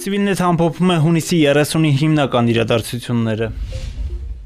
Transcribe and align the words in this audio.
Civilnet 0.00 0.40
ամփոփում 0.40 0.90
է 0.94 0.96
հունիսի 1.04 1.38
30-ի 1.44 1.90
հիմնական 2.00 2.46
իրադարձությունները 2.54 3.48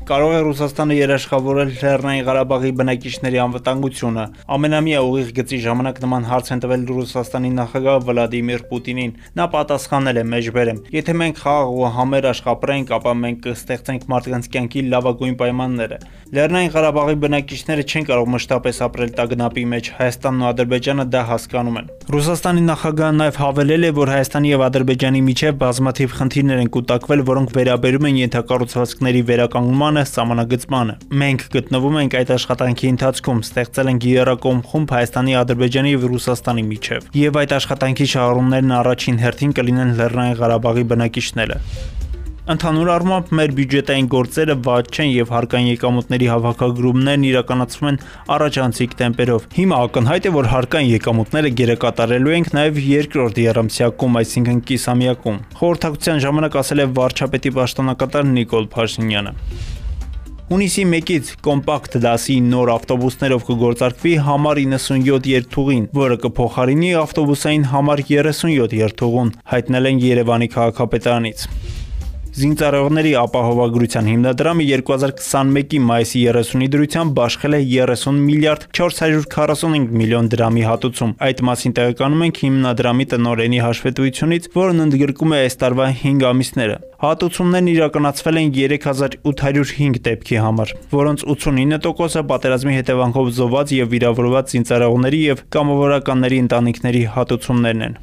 կարող 0.04 0.33
է 0.37 0.41
Ռուսաստանը 0.45 0.96
երաշխավորել 0.99 1.71
Լեռնային 1.81 2.25
Ղարաբաղի 2.26 2.71
բնակիչների 2.76 3.39
անվտանգությունը։ 3.41 4.25
Ամենամյա 4.55 4.99
ուղիղ 5.08 5.30
գծի 5.39 5.58
ժամանակ 5.65 6.00
նման 6.05 6.26
հարց 6.28 6.50
են 6.53 6.62
տվել 6.65 6.83
Ռուսաստանի 6.91 7.50
նախագահ 7.58 8.03
Վլադիմիր 8.09 8.64
Պուտինին։ 8.69 9.14
Նա 9.41 9.46
պատասխանել 9.55 10.21
է 10.21 10.25
մեջբերեմ. 10.35 10.82
Եթե 10.93 11.14
մենք 11.25 11.41
խաղ 11.41 11.73
ու 11.73 11.89
համեր 11.96 12.29
աշխատենք, 12.35 12.93
ապա 12.98 13.14
մենք 13.25 13.41
կստեղծենք 13.48 14.05
մարդկանց 14.12 14.51
կյանքի 14.53 14.85
լավագույն 14.93 15.35
պայմանները։ 15.41 15.98
Լեռնային 16.34 16.73
Ղարաբաղի 16.75 17.16
բնակիչները 17.25 17.84
չեն 17.84 18.07
կարող 18.11 18.30
մշտապես 18.34 18.79
ապրել 18.84 19.11
տագնապի 19.14 19.64
մեջ, 19.73 19.91
Հայաստանն 19.95 20.45
ու 20.45 20.48
Ադրբեջանը 20.50 21.05
դա 21.14 21.23
հասկանում 21.30 21.79
են։ 21.80 21.91
Ռուսաստանի 22.14 22.62
նախագահը 22.68 23.14
նաև 23.14 23.39
հավելել 23.45 23.84
է, 23.84 23.91
որ 23.95 24.12
Հայաստանի 24.14 24.48
եւ 24.50 24.64
Ադրբեջանի 24.64 25.21
միջև 25.25 25.59
բազմաթիվ 25.62 26.16
խնդիրներ 26.19 26.62
են 26.65 26.73
կուտակվել, 26.75 27.25
որոնք 27.30 27.55
վերաբերում 27.55 28.09
են 28.11 28.19
ենթակառուցվածքների 28.25 29.23
վերականգնման 29.30 29.94
ստեղծմանը, 29.95 30.03
սահմանագծմանը։ 30.11 30.95
Մենք 31.21 31.43
գտնվում 31.55 31.97
ենք 32.02 32.15
այդ 32.19 32.30
աշխատանքի 32.35 32.89
ընթացքում, 32.95 33.43
ստեղծել 33.47 33.91
ենք 33.95 34.07
երակոմ 34.11 34.62
խումբ 34.71 34.95
Հայաստանի, 34.95 35.35
Ադրբեջանի 35.45 35.95
եւ 35.95 36.07
Ռուսաստանի 36.15 36.65
միջև։ 36.75 37.11
Եվ 37.15 37.39
այդ 37.45 37.55
աշխատանքի 37.59 38.07
շահառումներն 38.15 38.75
առաջին 38.75 39.21
հերթին 39.25 39.52
կլինեն 39.59 39.93
Լեռնային 40.01 40.38
Ղարաբաղի 40.41 40.85
բնակիչները։ 40.95 41.59
Ընդհանուր 42.45 42.88
առմամբ 42.93 43.30
մեր 43.38 43.52
բյուջետային 43.57 44.09
գործերը 44.12 44.55
վատ 44.66 44.88
չեն 44.93 45.07
եւ 45.15 45.30
հարկային 45.33 45.69
եկամուտների 45.71 46.27
հավաքագրումներն 46.29 47.23
իրականացվում 47.24 47.88
են 47.88 47.99
առաջանցիկ 48.35 48.97
տեմպերով։ 48.99 49.47
Հիմա 49.55 49.79
ակնհայտ 49.87 50.29
է, 50.29 50.33
որ 50.35 50.49
հարկային 50.52 50.91
եկամուտները 50.93 51.52
գերակատարելու 51.61 52.35
ենք 52.35 52.51
նաեւ 52.59 52.80
երկրորդ 52.85 53.41
երամսյակում, 53.45 54.19
այսինքն 54.21 54.61
կիսամյակում։ 54.69 55.38
Խորհրդակցության 55.63 56.21
ժամանակ 56.27 56.59
ասել 56.61 56.85
է 56.85 56.87
վարչապետի 57.01 57.55
պաշտոնակատար 57.63 58.29
Նիկոլ 58.35 58.68
Փաշինյանը։ 58.77 59.35
Հունիսի 60.45 60.82
1-ից 60.84 61.28
կոմպակտ 61.40 61.95
դասի 62.04 62.34
նոր 62.50 62.70
ավտոբուսներով 62.74 63.46
կգործարկվի 63.46 64.10
համար 64.26 64.58
97 64.74 65.28
երթուղին, 65.30 65.86
որը 65.96 66.18
կփոխարինի 66.26 66.90
ավտոբուսային 67.00 67.64
համար 67.70 68.02
37 68.10 68.76
երթուղուն, 68.82 69.30
հայտնել 69.54 69.88
են 69.94 70.02
Երևանի 70.04 70.50
քաղաքապետարանից։ 70.58 71.46
Զինծառայողների 72.34 73.10
ապահովագրության 73.14 74.08
հիմնադրամը 74.10 74.64
2021-ի 74.66 75.78
մայիսի 75.86 76.22
30-ի 76.27 76.66
դրությամբ 76.72 77.12
բաշխել 77.14 77.54
է 77.54 77.60
30 77.70 78.16
միլիարդ 78.24 78.64
445 78.78 79.92
միլիոն 80.00 80.30
դրամի 80.32 80.64
հատուցում։ 80.66 81.12
Այդ 81.28 81.42
մասին 81.48 81.77
տեղեկանում 81.78 82.24
ենք 82.27 82.40
հիմնադրամի 82.42 83.06
տնօրենի 83.14 83.60
հաշվետվությունից, 83.66 84.48
որն 84.58 84.84
ընդգրկում 84.86 85.34
է 85.36 85.38
այս 85.44 85.58
տարվա 85.62 85.86
5 86.02 86.27
ամիսները։ 86.34 86.77
Հատուցումներն 87.05 87.70
իրականացվել 87.74 88.42
են 88.42 88.50
3805 88.58 90.02
դեպքի 90.08 90.42
համար, 90.42 90.74
որոնց 90.98 91.24
89%-ը 91.38 92.24
պատերազմի 92.34 92.77
հետևանքով 92.80 93.32
զոհված 93.38 93.78
եւ 93.78 93.94
վիրավորված 93.94 94.58
զինծառայողների 94.58 95.22
եւ 95.30 95.46
կամավորականների 95.55 96.42
ընտանիքների 96.48 97.06
հատուցումներն 97.14 97.88
են։ 97.90 97.98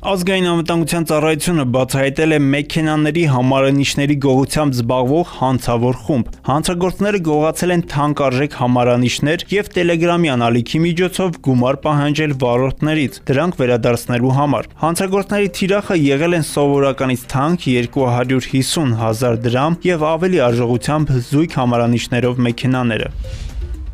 Ազգային 0.00 0.46
անվտանգության 0.48 1.04
ծառայությունը 1.10 1.64
բացահայտել 1.74 2.32
է 2.32 2.36
մեքենաների 2.52 3.24
համարանիշների 3.30 4.14
գողությամբ 4.24 4.76
զբաղվող 4.78 5.34
հանցավոր 5.40 5.98
խումբ։ 6.06 6.30
Հանցագործները 6.46 7.20
գողացել 7.26 7.74
են 7.74 7.84
թանկարժեք 7.92 8.56
համարանիշներ 8.60 9.44
եւ 9.52 9.68
Telegram-ի 9.76 10.32
անալիքի 10.36 10.80
միջոցով 10.86 11.36
գումար 11.50 11.78
պահանջել 11.84 12.34
վարորդներից 12.46 13.20
դրանք 13.28 13.60
վերադարձնելու 13.60 14.32
համար։ 14.40 14.70
Հանցագործների 14.86 15.52
թիրախը 15.60 16.00
եղել 16.00 16.38
են 16.40 16.48
սովորականից 16.54 17.28
թանկ 17.36 17.68
250 17.76 18.96
հազար 19.04 19.38
դրամ 19.44 19.78
եւ 19.90 20.08
ավելի 20.16 20.42
արժողությամբ 20.48 21.14
զույգ 21.28 21.60
համարանիշներով 21.60 22.44
մեքենաները։ 22.48 23.14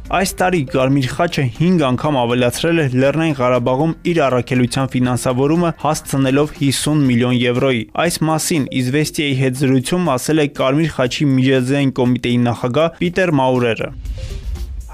Այս 0.07 0.33
տարի 0.39 0.59
Կարմիր 0.71 1.07
խաչը 1.11 1.43
5 1.57 1.81
անգամ 1.83 2.17
ավելացրել 2.21 2.79
է 2.79 2.85
Լեռնային 3.03 3.33
Ղարաբաղում 3.41 3.95
իր 4.13 4.21
առաքելության 4.27 4.91
ֆինանսավորումը 4.93 5.73
հասցնելով 5.81 6.53
50 6.61 7.03
միլիոն 7.09 7.35
եվրոյի։ 7.41 7.81
Այս 8.05 8.19
մասին 8.31 8.69
Իզվեստիայի 8.81 9.35
հետ 9.43 9.59
զրույցում 9.65 10.11
ասել 10.15 10.45
է 10.45 10.47
Կարմիր 10.63 10.93
խաչի 11.01 11.27
միջազգային 11.33 11.93
կոմիտեի 11.99 12.39
նախագահ 12.47 13.01
Պիտեր 13.03 13.35
Մաուրերը։ 13.43 13.91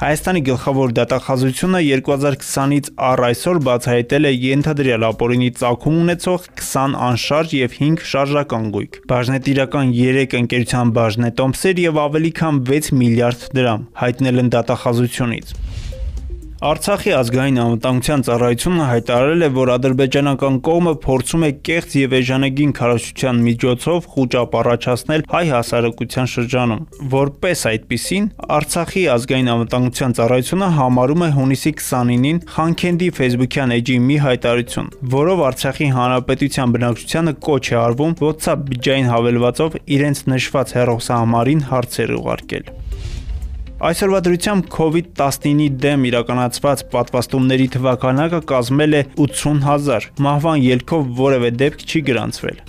Հայաստանի 0.02 0.40
գլխավոր 0.48 0.92
դատախազությունը 0.96 1.80
2020-ից 1.86 2.88
առ 3.08 3.20
այսօր 3.28 3.60
բացահայտել 3.68 4.26
է 4.26 4.32
ենթադրյալ 4.44 5.06
ապօրինի 5.08 5.50
ծագում 5.60 6.00
ունեցող 6.00 6.48
20 6.62 6.96
անշարժ 7.08 7.54
եւ 7.60 7.76
5 7.76 8.02
շարժական 8.10 8.66
գույք։ 8.74 8.98
Բաժնետիրական 9.12 9.94
3 10.00 10.36
ընկերության 10.40 10.92
բաժնետոմսեր 10.98 11.84
եւ 11.86 12.02
ավելի 12.08 12.34
քան 12.42 12.60
6 12.72 12.92
միլիարդ 12.98 13.48
դրամ 13.60 13.86
հայտնել 14.02 14.42
են 14.42 14.52
դատախազությունից։ 14.58 15.56
Արցախի 16.62 17.10
ազգային 17.18 17.56
անվտանգության 17.58 18.20
ծառայությունը 18.26 18.84
հայտարարել 18.86 19.40
է, 19.42 19.46
որ 19.56 19.70
ադրբեջանական 19.72 20.58
կողմը 20.68 20.92
փորձում 21.02 21.44
է 21.46 21.48
կեղծ 21.66 21.94
եւ 21.98 22.12
էժանագին 22.18 22.74
քարոշչության 22.78 23.40
միջոցով 23.46 24.06
խոճապ 24.12 24.54
առաջացնել 24.60 25.24
հայ 25.32 25.40
հասարակության 25.52 26.30
շրջանում։ 26.32 26.84
Որպես 27.14 27.64
այդպիսին, 27.72 28.28
Արցախի 28.58 29.02
ազգային 29.16 29.50
անվտանգության 29.56 30.14
ծառայությունը 30.22 30.68
համարում 30.78 31.26
է 31.26 31.30
հունիսի 31.42 31.72
29-ին 31.82 32.38
Խանքենդի 32.54 33.10
Facebook-յան 33.18 33.74
էջի 33.80 33.98
մի 34.06 34.20
հայտարարություն, 34.22 34.92
որով 35.18 35.44
Արցախի 35.50 35.90
հանրապետության 35.98 36.76
բնակչությանը 36.78 37.34
կոչ 37.48 37.64
է 37.72 37.76
արվում 37.82 38.14
WhatsApp 38.22 38.64
բջջային 38.70 39.10
հավելվածով 39.16 39.82
իրենց 39.98 40.24
նշված 40.36 40.76
հեռախոսահամարին 40.78 41.66
հարցեր 41.72 42.16
ուղարկել։ 42.22 42.72
Այսօրվա 43.82 44.18
դրությամբ 44.26 44.66
COVID-19-ի 44.76 45.68
դեմ 45.82 46.04
իրականացված 46.10 46.84
պատվաստումների 46.92 47.70
թվականակը 47.76 48.40
կազմել 48.52 48.98
է 48.98 49.00
80000։ 49.24 50.06
Մահվան 50.26 50.62
ելքով 50.66 51.08
որևէ 51.22 51.50
դեպք 51.62 51.82
չի 51.88 52.04
գրանցվել։ 52.12 52.62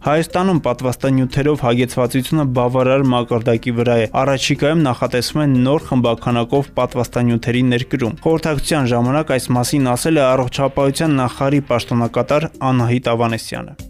Հայաստանում 0.00 0.60
պատվաստանյութերով 0.64 1.64
հագեցվածությունը 1.66 2.44
բավարար 2.56 3.02
մակարդակի 3.14 3.74
վրա 3.80 3.96
է։ 4.00 4.06
Առաջիկայում 4.22 4.80
նախատեսվում 4.86 5.42
է 5.44 5.48
նոր 5.66 5.84
խմբականակով 5.90 6.72
պատվաստանյութերի 6.80 7.62
ներկրում։ 7.74 8.16
Խորհրդակցության 8.24 8.90
ժամանակ 8.96 9.36
այս 9.36 9.52
մասին 9.60 9.92
ասել 9.92 10.24
է 10.24 10.26
առողջապահության 10.30 11.16
նախարարի 11.20 11.64
պաշտոնակատար 11.68 12.50
Անահիտ 12.72 13.14
Ավանեսյանը։ 13.16 13.80